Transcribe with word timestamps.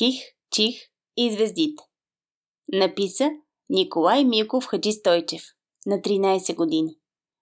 Ких, 0.00 0.14
чих 0.50 0.74
и 1.16 1.32
звездите. 1.32 1.82
Написа 2.72 3.30
Николай 3.68 4.24
Милков 4.24 4.64
Хаджи 4.64 4.92
Стойчев 4.92 5.42
на 5.86 5.96
13 5.96 6.54
години. 6.54 6.96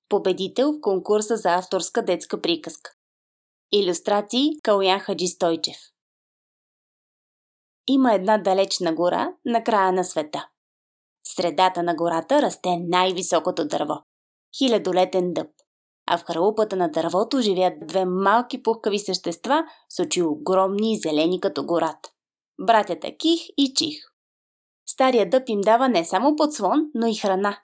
Победител 0.09 0.73
в 0.73 0.81
конкурса 0.81 1.37
за 1.37 1.55
авторска 1.55 2.05
детска 2.05 2.43
приказка. 2.43 2.91
Илюстрации 3.73 4.51
Калян 4.63 5.01
Хаджи 5.01 5.27
Стойчев. 5.27 5.77
Има 7.89 8.15
една 8.15 8.39
далечна 8.39 8.95
гора 8.95 9.33
на 9.45 9.65
края 9.65 9.93
на 9.93 10.05
света. 10.05 10.49
В 11.23 11.29
средата 11.29 11.83
на 11.83 11.95
гората 11.95 12.43
расте 12.43 12.77
най-високото 12.89 13.69
дърво– 13.69 13.95
хилядолетен 14.59 15.33
дъб. 15.35 15.51
А 16.07 16.19
в 16.19 16.25
хралупата 16.25 16.77
на 16.77 16.91
дървото 16.91 17.41
живеят 17.41 17.87
две 17.87 18.05
малки 18.05 18.63
пухкави 18.63 18.99
същества 18.99 19.65
с 19.89 20.03
очи 20.03 20.23
огромни 20.23 20.93
и 20.93 20.99
зелени 20.99 21.41
като 21.41 21.67
гората. 21.67 22.11
Братята 22.61 23.17
Ких 23.17 23.41
и 23.57 23.75
Чих. 23.75 24.05
Стария 24.89 25.31
дъб 25.31 25.49
им 25.49 25.61
дава 25.61 25.89
не 25.89 26.05
само 26.05 26.37
подслон, 26.37 26.91
но 26.95 27.07
и 27.07 27.15
храна. 27.15 27.61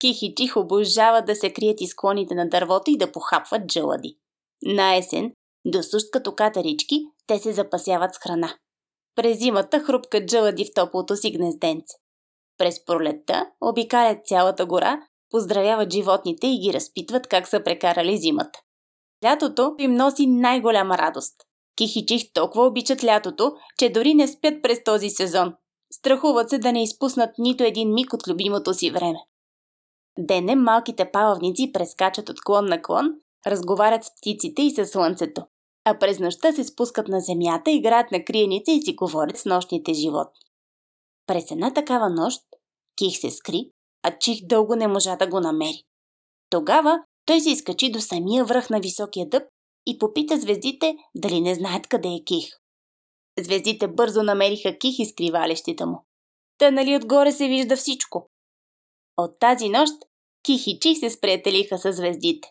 Ких 0.00 0.22
и 0.22 0.34
Чих 0.34 0.56
обожават 0.56 1.26
да 1.26 1.34
се 1.34 1.52
крият 1.52 1.80
из 1.80 1.94
клоните 1.94 2.34
на 2.34 2.48
дървото 2.48 2.90
и 2.90 2.98
да 2.98 3.12
похапват 3.12 3.66
джълади. 3.66 4.16
На 4.62 4.96
есен, 4.96 5.32
до 5.64 5.82
сущ 5.82 6.06
като 6.12 6.34
катерички, 6.34 7.04
те 7.26 7.38
се 7.38 7.52
запасяват 7.52 8.14
с 8.14 8.18
храна. 8.18 8.56
През 9.14 9.38
зимата 9.38 9.80
хрупкат 9.80 10.26
джълади 10.26 10.64
в 10.64 10.74
топлото 10.74 11.16
си 11.16 11.30
гнезденце. 11.30 11.96
През 12.58 12.84
пролетта 12.84 13.46
обикалят 13.60 14.26
цялата 14.26 14.66
гора, 14.66 15.00
поздравяват 15.30 15.92
животните 15.92 16.46
и 16.46 16.58
ги 16.58 16.72
разпитват 16.72 17.26
как 17.26 17.48
са 17.48 17.62
прекарали 17.64 18.16
зимата. 18.16 18.60
Лятото 19.24 19.74
им 19.78 19.94
носи 19.94 20.26
най-голяма 20.26 20.98
радост. 20.98 21.34
Чих 21.86 22.32
толкова 22.32 22.66
обичат 22.66 23.04
лятото, 23.04 23.52
че 23.78 23.88
дори 23.88 24.14
не 24.14 24.28
спят 24.28 24.54
през 24.62 24.84
този 24.84 25.10
сезон. 25.10 25.54
Страхуват 25.92 26.50
се 26.50 26.58
да 26.58 26.72
не 26.72 26.82
изпуснат 26.82 27.30
нито 27.38 27.64
един 27.64 27.94
миг 27.94 28.12
от 28.12 28.28
любимото 28.28 28.74
си 28.74 28.90
време. 28.90 29.18
Денем 30.18 30.62
малките 30.62 31.10
палавници 31.12 31.72
прескачат 31.72 32.28
от 32.28 32.44
клон 32.44 32.66
на 32.66 32.82
клон, 32.82 33.06
разговарят 33.46 34.04
с 34.04 34.10
птиците 34.20 34.62
и 34.62 34.70
със 34.70 34.90
слънцето 34.90 35.42
а 35.84 35.98
през 35.98 36.18
нощта 36.18 36.52
се 36.52 36.64
спускат 36.64 37.08
на 37.08 37.20
земята, 37.20 37.70
играят 37.70 38.12
на 38.12 38.24
криеница 38.24 38.72
и 38.72 38.82
си 38.82 38.94
говорят 38.94 39.38
с 39.38 39.44
нощните 39.44 39.92
животни. 39.92 40.40
През 41.26 41.50
една 41.50 41.74
такава 41.74 42.10
нощ 42.10 42.40
Ких 42.98 43.18
се 43.18 43.30
скри, 43.30 43.70
а 44.02 44.18
Чих 44.18 44.46
дълго 44.46 44.76
не 44.76 44.88
можа 44.88 45.16
да 45.16 45.26
го 45.26 45.40
намери. 45.40 45.82
Тогава 46.50 46.98
той 47.26 47.40
се 47.40 47.50
изкачи 47.50 47.92
до 47.92 48.00
самия 48.00 48.44
връх 48.44 48.70
на 48.70 48.80
високия 48.80 49.28
дъб 49.28 49.42
и 49.86 49.98
попита 49.98 50.40
звездите 50.40 50.96
дали 51.14 51.40
не 51.40 51.54
знаят 51.54 51.86
къде 51.86 52.08
е 52.08 52.24
Ких. 52.24 52.44
Звездите 53.38 53.88
бързо 53.88 54.22
намериха 54.22 54.78
Ких 54.78 54.98
и 54.98 55.06
скривалещите 55.06 55.86
му. 55.86 56.04
Та 56.58 56.70
нали 56.70 56.96
отгоре 56.96 57.32
се 57.32 57.48
вижда 57.48 57.76
всичко. 57.76 58.28
От 59.16 59.38
тази 59.38 59.68
нощ 59.68 59.92
Ких 60.44 60.66
и 60.66 60.78
Чих 60.80 60.98
се 60.98 61.10
сприятелиха 61.10 61.78
с 61.78 61.92
звездите. 61.92 62.48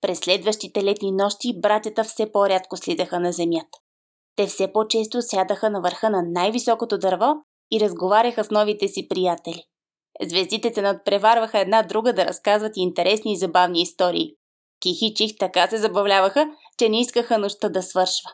През 0.00 0.18
следващите 0.18 0.84
летни 0.84 1.12
нощи 1.12 1.60
братята 1.60 2.04
все 2.04 2.32
по-рядко 2.32 2.76
слизаха 2.76 3.20
на 3.20 3.32
земята. 3.32 3.78
Те 4.36 4.46
все 4.46 4.72
по-често 4.72 5.22
сядаха 5.22 5.70
на 5.70 5.80
върха 5.80 6.10
на 6.10 6.22
най-високото 6.22 6.98
дърво 6.98 7.34
и 7.72 7.80
разговаряха 7.80 8.44
с 8.44 8.50
новите 8.50 8.88
си 8.88 9.08
приятели. 9.08 9.62
Звездите 10.22 10.74
се 10.74 10.82
надпреварваха 10.82 11.58
една 11.58 11.82
друга 11.82 12.12
да 12.12 12.26
разказват 12.26 12.72
интересни 12.76 13.32
и 13.32 13.36
забавни 13.36 13.82
истории. 13.82 14.34
Ких 14.80 15.14
Чих 15.16 15.38
така 15.38 15.66
се 15.66 15.78
забавляваха, 15.78 16.46
че 16.78 16.88
не 16.88 17.00
искаха 17.00 17.38
нощта 17.38 17.68
да 17.68 17.82
свършва. 17.82 18.30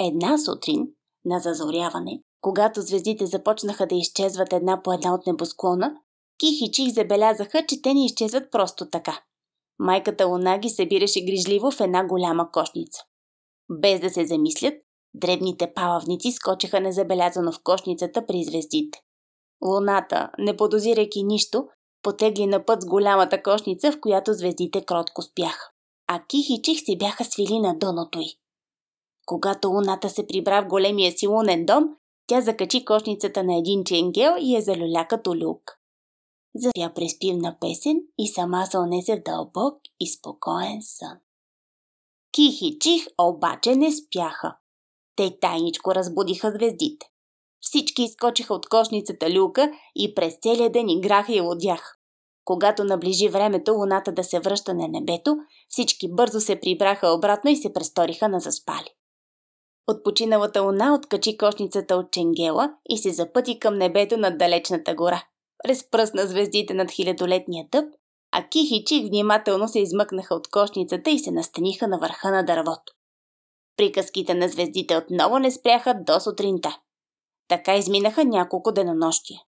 Една 0.00 0.38
сутрин, 0.38 0.86
на 1.24 1.38
зазоряване, 1.38 2.22
когато 2.40 2.80
звездите 2.80 3.26
започнаха 3.26 3.86
да 3.86 3.94
изчезват 3.94 4.52
една 4.52 4.82
по 4.82 4.92
една 4.92 5.14
от 5.14 5.26
небосклона, 5.26 5.94
Ких 6.38 6.60
и 6.60 6.70
Чих 6.72 6.94
забелязаха, 6.94 7.66
че 7.68 7.82
те 7.82 7.94
не 7.94 8.04
изчезват 8.04 8.50
просто 8.50 8.90
така. 8.90 9.22
Майката 9.78 10.26
Луна 10.26 10.58
ги 10.58 10.70
събираше 10.70 11.24
грижливо 11.24 11.70
в 11.70 11.80
една 11.80 12.06
голяма 12.06 12.50
кошница. 12.50 13.02
Без 13.70 14.00
да 14.00 14.10
се 14.10 14.26
замислят, 14.26 14.74
дребните 15.14 15.72
палавници 15.74 16.32
скочиха 16.32 16.80
незабелязано 16.80 17.52
в 17.52 17.62
кошницата 17.64 18.26
при 18.26 18.44
звездите. 18.44 18.98
Луната, 19.64 20.30
не 20.38 20.56
подозирайки 20.56 21.22
нищо, 21.22 21.68
потегли 22.02 22.46
на 22.46 22.64
път 22.64 22.82
с 22.82 22.86
голямата 22.86 23.42
кошница, 23.42 23.92
в 23.92 24.00
която 24.00 24.34
звездите 24.34 24.84
кротко 24.84 25.22
спяха. 25.22 25.70
А 26.06 26.26
Ких 26.26 26.50
и 26.50 26.62
Чих 26.62 26.78
си 26.84 26.98
бяха 26.98 27.24
свили 27.24 27.58
на 27.60 27.78
дъното 27.78 28.20
й. 28.20 28.38
Когато 29.26 29.68
луната 29.68 30.10
се 30.10 30.26
прибра 30.26 30.62
в 30.62 30.68
големия 30.68 31.12
си 31.12 31.26
лунен 31.26 31.66
дом, 31.66 31.84
тя 32.26 32.40
закачи 32.40 32.84
кошницата 32.84 33.44
на 33.44 33.58
един 33.58 33.84
ченгел 33.84 34.34
и 34.40 34.54
я 34.54 34.62
залюля 34.62 35.06
като 35.08 35.36
люк 35.36 35.82
запя 36.54 36.94
преспивна 36.94 37.56
песен 37.60 38.00
и 38.18 38.28
сама 38.28 38.66
се 38.66 38.78
онесе 38.78 39.16
в 39.16 39.22
дълбок 39.22 39.74
и 40.00 40.08
спокоен 40.08 40.78
сън. 40.82 41.18
Ких 42.32 42.62
и 42.62 42.78
Чих 42.78 43.06
обаче 43.20 43.76
не 43.76 43.92
спяха. 43.92 44.56
Те 45.16 45.38
тайничко 45.40 45.94
разбудиха 45.94 46.50
звездите. 46.50 47.06
Всички 47.60 48.02
изкочиха 48.02 48.54
от 48.54 48.68
кошницата 48.68 49.30
люка 49.30 49.72
и 49.94 50.14
през 50.14 50.38
целия 50.42 50.72
ден 50.72 50.88
играха 50.88 51.32
и 51.32 51.40
лодях. 51.40 51.98
Когато 52.44 52.84
наближи 52.84 53.28
времето 53.28 53.72
луната 53.72 54.12
да 54.12 54.24
се 54.24 54.40
връща 54.40 54.74
на 54.74 54.88
небето, 54.88 55.36
всички 55.68 56.14
бързо 56.14 56.40
се 56.40 56.60
прибраха 56.60 57.08
обратно 57.08 57.50
и 57.50 57.56
се 57.56 57.72
престориха 57.72 58.28
на 58.28 58.40
заспали. 58.40 58.88
От 59.88 60.04
починалата 60.04 60.62
луна 60.62 60.94
откачи 60.94 61.36
кошницата 61.36 61.96
от 61.96 62.12
Ченгела 62.12 62.74
и 62.88 62.98
се 62.98 63.10
запъти 63.10 63.58
към 63.58 63.78
небето 63.78 64.16
над 64.16 64.38
далечната 64.38 64.94
гора 64.94 65.22
разпръсна 65.68 66.26
звездите 66.26 66.74
над 66.74 66.90
хилядолетния 66.90 67.66
тъп, 67.70 67.84
а 68.32 68.48
Ких 68.48 68.68
внимателно 69.08 69.68
се 69.68 69.80
измъкнаха 69.80 70.34
от 70.34 70.50
кошницата 70.50 71.10
и 71.10 71.18
се 71.18 71.30
настаниха 71.30 71.88
на 71.88 71.98
върха 71.98 72.30
на 72.30 72.42
дървото. 72.42 72.92
Приказките 73.76 74.34
на 74.34 74.48
звездите 74.48 74.96
отново 74.96 75.38
не 75.38 75.50
спряха 75.50 75.94
до 76.06 76.20
сутринта. 76.20 76.78
Така 77.48 77.76
изминаха 77.76 78.24
няколко 78.24 78.72
денонощия. 78.72 79.40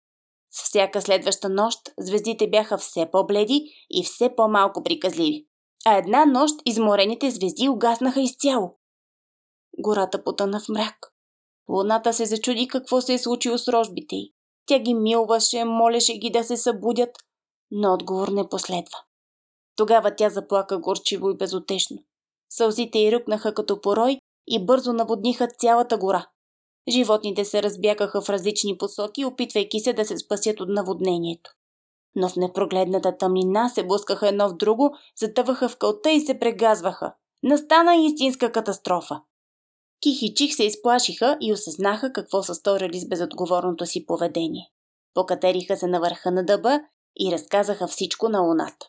С 0.56 0.62
всяка 0.62 1.00
следваща 1.00 1.48
нощ 1.48 1.78
звездите 1.98 2.50
бяха 2.50 2.78
все 2.78 3.10
по-бледи 3.12 3.64
и 3.90 4.04
все 4.04 4.34
по-малко 4.36 4.82
приказливи. 4.82 5.46
А 5.86 5.96
една 5.96 6.26
нощ 6.26 6.54
изморените 6.66 7.30
звезди 7.30 7.68
угаснаха 7.68 8.20
изцяло. 8.20 8.78
Гората 9.78 10.24
потъна 10.24 10.60
в 10.60 10.68
мрак. 10.68 11.12
Луната 11.68 12.12
се 12.12 12.26
зачуди 12.26 12.68
какво 12.68 13.00
се 13.00 13.14
е 13.14 13.18
случило 13.18 13.58
с 13.58 13.68
рожбите 13.68 14.16
й. 14.16 14.32
Тя 14.66 14.78
ги 14.78 14.94
милваше, 14.94 15.64
молеше 15.64 16.18
ги 16.18 16.30
да 16.30 16.44
се 16.44 16.56
събудят, 16.56 17.10
но 17.70 17.94
отговор 17.94 18.28
не 18.28 18.48
последва. 18.48 18.98
Тогава 19.76 20.16
тя 20.16 20.30
заплака 20.30 20.78
горчиво 20.78 21.30
и 21.30 21.36
безотешно. 21.36 21.98
Сълзите 22.50 22.98
й 22.98 23.12
ръкнаха 23.12 23.54
като 23.54 23.80
порой 23.80 24.18
и 24.46 24.66
бързо 24.66 24.92
наводниха 24.92 25.48
цялата 25.58 25.98
гора. 25.98 26.26
Животните 26.88 27.44
се 27.44 27.62
разбякаха 27.62 28.22
в 28.22 28.28
различни 28.28 28.78
посоки, 28.78 29.24
опитвайки 29.24 29.80
се 29.80 29.92
да 29.92 30.04
се 30.04 30.18
спасят 30.18 30.60
от 30.60 30.68
наводнението. 30.68 31.50
Но 32.14 32.28
в 32.28 32.36
непрогледната 32.36 33.16
тъмнина 33.16 33.68
се 33.68 33.86
блъскаха 33.86 34.28
едно 34.28 34.48
в 34.48 34.56
друго, 34.56 34.96
затъваха 35.20 35.68
в 35.68 35.76
кълта 35.76 36.10
и 36.10 36.20
се 36.20 36.38
прегазваха. 36.38 37.14
Настана 37.42 37.96
истинска 37.96 38.52
катастрофа. 38.52 39.20
Ких 40.02 40.22
и 40.22 40.34
Чих 40.34 40.54
се 40.54 40.64
изплашиха 40.64 41.36
и 41.40 41.52
осъзнаха 41.52 42.12
какво 42.12 42.42
са 42.42 42.54
сторили 42.54 43.00
с 43.00 43.08
безотговорното 43.08 43.86
си 43.86 44.06
поведение. 44.06 44.70
Покатериха 45.14 45.76
се 45.76 45.86
на 45.86 46.00
върха 46.00 46.30
на 46.30 46.44
дъба 46.44 46.80
и 47.20 47.32
разказаха 47.32 47.86
всичко 47.86 48.28
на 48.28 48.40
луната. 48.40 48.86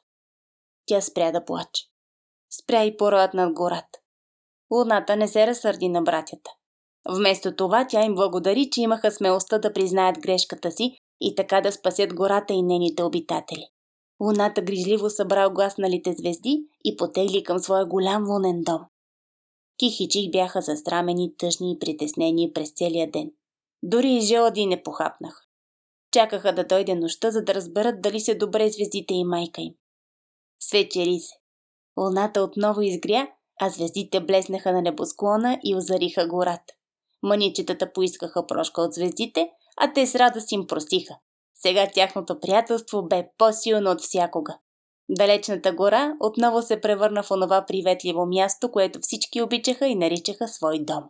Тя 0.86 1.02
спря 1.02 1.32
да 1.32 1.46
плаче. 1.46 1.84
Спря 2.50 2.84
и 2.84 2.98
пороят 2.98 3.34
над 3.34 3.54
гората. 3.54 4.00
Луната 4.72 5.16
не 5.16 5.28
се 5.28 5.48
разсърди 5.48 5.90
на 5.90 6.02
братята. 6.02 6.52
Вместо 7.10 7.56
това 7.56 7.88
тя 7.90 8.04
им 8.04 8.16
благодари, 8.16 8.70
че 8.70 8.82
имаха 8.82 9.12
смелостта 9.12 9.58
да 9.58 9.74
признаят 9.74 10.20
грешката 10.20 10.72
си 10.72 10.98
и 11.22 11.36
така 11.36 11.62
да 11.62 11.72
спасят 11.72 12.14
гората 12.14 12.54
и 12.54 12.62
нейните 12.62 13.04
обитатели. 13.04 13.68
Луната 14.24 14.62
грижливо 14.62 15.10
събра 15.10 15.48
огласналите 15.48 16.14
звезди 16.14 16.64
и 16.86 16.96
потегли 16.98 17.44
към 17.44 17.60
своя 17.60 17.86
голям 17.86 18.30
лунен 18.30 18.62
дом. 18.62 18.82
Кихичих 19.80 20.32
бяха 20.32 20.62
застрамени, 20.62 21.38
тъжни 21.38 21.72
и 21.72 21.80
притеснени 21.80 22.52
през 22.54 22.74
целия 22.74 23.12
ден. 23.12 23.32
Дори 23.84 24.14
и 24.14 24.22
желади 24.22 24.66
не 24.66 24.84
похапнах. 24.84 25.42
Чакаха 26.12 26.54
да 26.56 26.64
дойде 26.64 26.96
нощта, 26.96 27.32
за 27.32 27.44
да 27.44 27.54
разберат 27.54 28.02
дали 28.02 28.20
се 28.20 28.36
добре 28.36 28.70
звездите 28.70 29.14
и 29.14 29.24
майка 29.24 29.62
им. 29.62 29.74
Свечери 30.60 31.20
се. 31.20 31.36
Луната 32.00 32.42
отново 32.42 32.82
изгря, 32.82 33.28
а 33.62 33.70
звездите 33.70 34.20
блеснаха 34.20 34.72
на 34.72 34.82
небосклона 34.82 35.60
и 35.64 35.76
озариха 35.76 36.28
гората. 36.28 36.74
Маничетата 37.26 37.94
поискаха 37.94 38.48
прошка 38.48 38.82
от 38.82 38.94
звездите, 38.94 39.50
а 39.78 39.94
те 39.94 40.08
с 40.08 40.16
радост 40.16 40.52
им 40.52 40.68
простиха. 40.68 41.16
Сега 41.56 41.88
тяхното 41.94 42.40
приятелство 42.40 43.08
бе 43.08 43.28
по-силно 43.38 43.92
от 43.92 44.02
всякога. 44.02 44.58
Далечната 45.10 45.74
гора 45.74 46.14
отново 46.20 46.62
се 46.62 46.82
превърна 46.82 47.24
в 47.24 47.32
онова 47.32 47.66
приветливо 47.66 48.26
място, 48.26 48.72
което 48.72 49.00
всички 49.02 49.42
обичаха 49.42 49.88
и 49.88 49.96
наричаха 49.96 50.48
свой 50.48 50.80
дом. 50.80 51.04